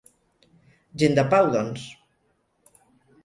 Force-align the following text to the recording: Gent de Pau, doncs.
Gent 1.01 1.17
de 1.19 1.25
Pau, 1.33 1.49
doncs. 1.55 1.83